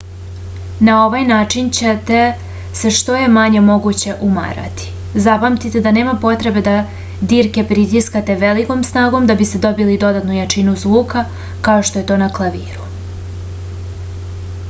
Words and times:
na 0.85 0.93
ovaj 1.07 1.25
način 1.31 1.67
ćete 1.79 2.21
se 2.79 2.91
što 2.99 3.17
je 3.17 3.27
manje 3.33 3.61
moguće 3.67 4.15
umarati 4.29 4.93
zapamtite 5.25 5.83
da 5.89 5.93
nema 5.97 6.15
potrebe 6.23 6.63
da 6.69 6.73
dirke 7.35 7.65
pritiskate 7.73 8.39
velikom 8.45 8.83
snagom 8.91 9.29
da 9.33 9.37
biste 9.43 9.63
dobili 9.69 10.01
dodatnu 10.07 10.37
jačinu 10.39 10.77
zvuka 10.87 11.25
kao 11.69 11.87
što 11.91 12.03
je 12.05 12.09
to 12.15 12.19
na 12.25 12.31
klaviru 12.41 12.89